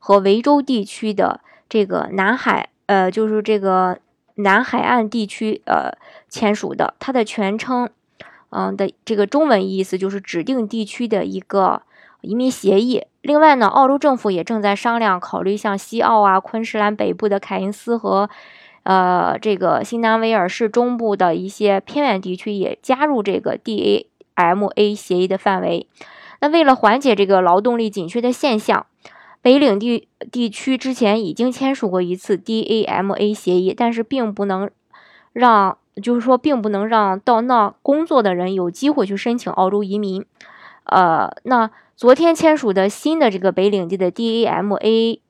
[0.00, 4.00] 和维州地区的这个南海，呃，就是这个
[4.34, 5.92] 南海岸地区，呃，
[6.28, 6.94] 签署的。
[6.98, 7.88] 它的全称，
[8.48, 11.82] 嗯的这个中文意思就是指定地区的一个
[12.22, 13.04] 移民协议。
[13.22, 18.28] 另外呢，澳洲政府也正在商量考虑像西澳啊、昆士兰北部的凯恩斯和。
[18.82, 25.86] 呃，这个新南威尔士中部的一些偏远地区也加入这个 DAMA 协议的范围。
[26.40, 28.86] 那为了缓解这个劳动力紧缺的现象，
[29.42, 34.70] 北领地地区之前已经签署过一次 DAMA 协议，但是并不能
[35.32, 40.24] 让，就是说，并不能让到那工作的人有机会去申请澳洲移民。
[40.84, 45.20] 呃，那昨天签署的新的这个北领地的 DAMA。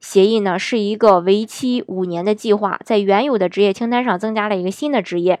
[0.00, 5.40] 协议呢是一个为期五年的计划，在原有的职业清单上增加了一个新的职业，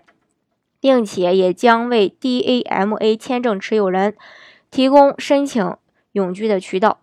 [0.80, 4.14] 并且也将为 DAMA 签证持有人
[4.70, 5.74] 提供申请
[6.12, 6.98] 永居的渠道，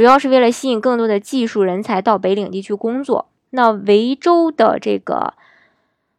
[0.00, 3.28] 主要是为了吸引更多的技术人才到北领地区工作。
[3.50, 5.34] 那维州的这个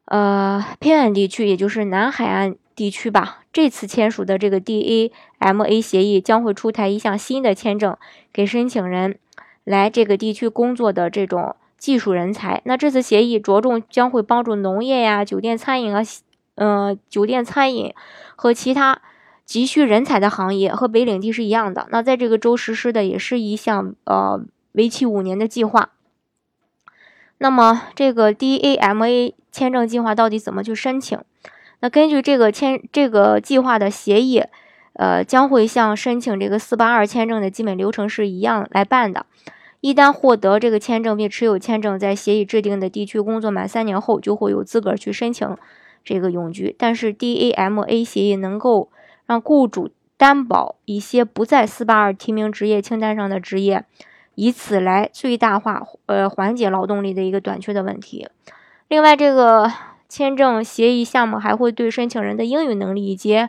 [0.05, 7.97] 呃偏远地区，也就是南海岸地区吧，这次签署的这个 DAMA 协议将会出台一项新的签证
[8.31, 9.17] 给申请人。
[9.63, 16.03] 来这个地区工作的这种技术人才，那这次协议着重将会帮助农业呀、酒店餐饮啊，
[16.53, 17.91] 嗯，酒店餐饮
[18.35, 19.01] 和其他
[19.51, 21.87] 急需人才的行业，和北领地是一样的。
[21.91, 24.39] 那在这个州实施的也是一项呃
[24.71, 25.89] 为期五年的计划。
[27.37, 31.19] 那么这个 DAMA 签证计划到底怎么去申请？
[31.81, 34.45] 那根据这个签这个计划的协议。
[34.93, 39.25] 呃，将会像申请这个四八二签证的基本流程是一样来办的。
[39.79, 45.57] 一旦获得这个签证并持有签证，在协议制定的地区工作满三年后，就会有资格去申请
[46.03, 46.75] 这个永居。
[46.77, 48.89] 但是 DAMA 协议能够
[49.25, 53.85] 让雇主担保一些不在四八二提名职业清单上的职业，
[54.35, 58.27] 以此来最大化呃缓解劳动力的一个短缺的问题。
[58.87, 59.71] 另外，这个
[60.09, 63.47] 签证协议项目还会对申请人的英语能力以及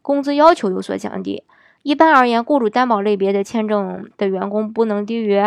[0.00, 1.42] 工资要求有所降低。
[1.82, 5.42] 一般而言，雇主担保类别的签证的员工不能低于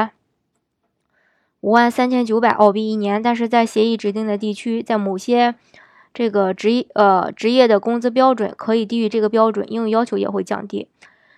[1.61, 3.23] 五万三千九百澳币一年。
[3.23, 5.55] 但是在协议指定的地区，在某些
[6.13, 10.87] 这个职业呃职业的工资标准可以低于这个标准，英语要求也会降低。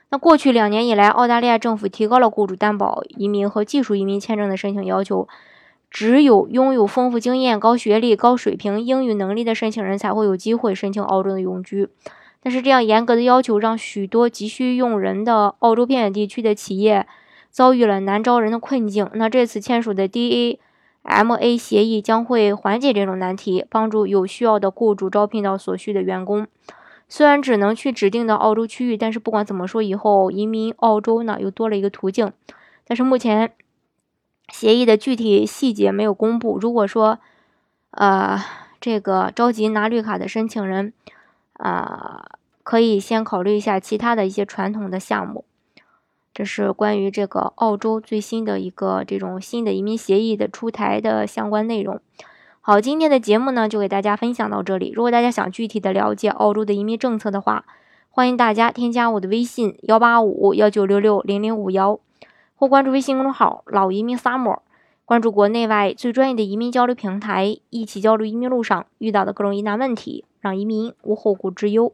[0.09, 5.27] 那过去两年以来，澳大利亚政府提高了雇主担保移民和技术移民签证的申请要求，
[5.91, 11.89] 只有拥有丰富经验、高学历、高水平英语能力的申请人才会有机会申请澳洲的永居。
[12.41, 17.05] 但是这样严格的要求让许多急需用人的澳洲偏远地区的企业
[17.51, 19.09] 遭遇了难招人的困境。
[19.13, 20.57] 那这次签署的 DA
[21.09, 26.47] M A 协议将会缓解这种难题，帮助有需要的雇主招聘到所需的员工。
[27.07, 32.31] 虽然只能去指定的澳洲区域，但是不管怎么说，以后移民澳洲呢又多了一个途径。
[32.85, 33.53] 但是目前
[34.53, 36.59] 协议的具体细节没有公布。
[36.59, 37.17] 如果说
[37.91, 38.39] 呃
[38.79, 40.93] 这个着急拿绿卡的申请人，
[41.53, 42.29] 啊，
[42.61, 45.43] 可以先考虑一下其他的一些传统的项目。
[46.39, 51.99] 这是关于这个澳洲最新的一个这种新的移民协议的出台的相关内容。
[52.61, 54.93] 好，今天的节目呢就给大家分享到这里。
[54.95, 57.65] 如果大家想具体的了解澳洲的移民政策的话，
[58.09, 61.99] 欢迎大家添加我的微信幺八五幺九六六零零五幺，
[62.55, 64.59] 或关注微信公众号“老移民 summer”，
[65.03, 70.23] 关注国内外最专业的移民交流平台，一起交流移民路上遇到的各种疑难问题。
[70.39, 71.91] 让移民无后顾之忧。